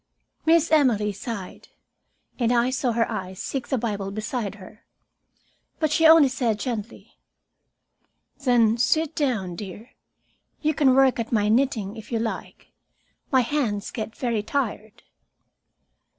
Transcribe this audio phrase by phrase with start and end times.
[0.47, 1.67] Miss Emily sighed,
[2.39, 4.83] and I saw her eyes seek the Bible beside her.
[5.77, 7.19] But she only said gently:
[8.43, 9.91] "Then sit down, dear.
[10.59, 12.71] You can work at my knitting if you like.
[13.31, 15.03] My hands get very tired."